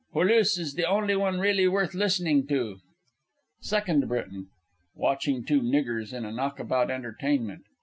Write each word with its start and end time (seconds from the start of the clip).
Pôlusse 0.15 0.57
is 0.57 0.73
the 0.73 0.83
only 0.89 1.15
one 1.15 1.37
really 1.37 1.67
worth 1.67 1.93
listening 1.93 2.47
to. 2.47 2.79
SECOND 3.59 4.09
B. 4.09 4.45
(watching 4.95 5.45
two 5.45 5.61
Niggers 5.61 6.11
in 6.11 6.25
a 6.25 6.31
Knockabout 6.31 6.89
Entertainment). 6.89 7.61